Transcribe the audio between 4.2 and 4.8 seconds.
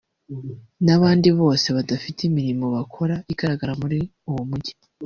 uwo mujyi